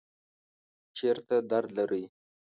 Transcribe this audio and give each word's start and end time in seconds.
چیرته 0.97 1.35
درد 1.49 1.69
لرئ؟ 1.77 2.03